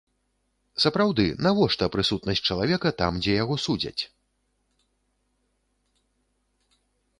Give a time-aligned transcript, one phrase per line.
[0.85, 4.09] Сапраўды, навошта прысутнасць чалавека там, дзе яго судзяць?